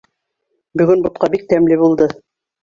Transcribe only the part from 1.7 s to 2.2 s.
булды!